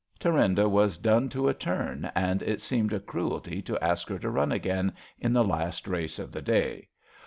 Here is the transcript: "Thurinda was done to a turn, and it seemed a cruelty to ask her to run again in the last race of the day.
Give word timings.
"Thurinda 0.19 0.67
was 0.67 0.97
done 0.97 1.29
to 1.29 1.47
a 1.47 1.53
turn, 1.53 2.11
and 2.15 2.41
it 2.41 2.59
seemed 2.59 2.91
a 2.91 2.99
cruelty 2.99 3.61
to 3.61 3.77
ask 3.83 4.09
her 4.09 4.17
to 4.17 4.31
run 4.31 4.51
again 4.51 4.93
in 5.19 5.31
the 5.31 5.43
last 5.43 5.87
race 5.87 6.17
of 6.17 6.31
the 6.31 6.41
day. 6.41 6.87